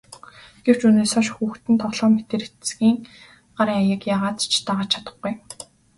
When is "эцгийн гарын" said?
2.47-3.79